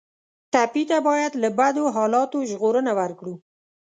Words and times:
ټپي 0.53 0.83
ته 0.89 0.97
باید 1.07 1.31
له 1.41 1.49
بدو 1.59 1.83
حالاتو 1.95 2.37
ژغورنه 2.49 2.91
ورکړو. 2.99 3.33